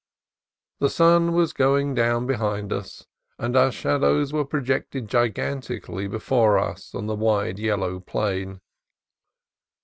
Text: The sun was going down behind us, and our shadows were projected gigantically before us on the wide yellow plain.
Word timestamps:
The 0.79 0.89
sun 0.89 1.31
was 1.33 1.53
going 1.53 1.93
down 1.93 2.25
behind 2.25 2.73
us, 2.73 3.05
and 3.37 3.55
our 3.55 3.71
shadows 3.71 4.33
were 4.33 4.43
projected 4.43 5.07
gigantically 5.07 6.07
before 6.07 6.57
us 6.57 6.95
on 6.95 7.05
the 7.05 7.13
wide 7.13 7.59
yellow 7.59 7.99
plain. 7.99 8.61